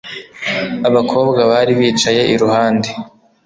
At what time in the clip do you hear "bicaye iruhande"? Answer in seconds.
1.79-2.89